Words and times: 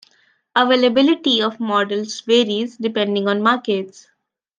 Availability 0.55 1.43
of 1.43 1.59
models 1.59 2.21
varies 2.21 2.75
depending 2.75 3.27
on 3.27 3.43
markets. 3.43 4.07